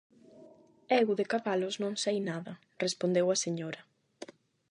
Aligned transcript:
Eu 0.99 1.07
de 1.19 1.25
cabalos 1.31 1.75
non 1.83 1.93
sei 2.03 2.17
nada 2.29 2.53
-respondeu 2.57 3.25
a 3.29 3.35
señora-. 3.45 3.83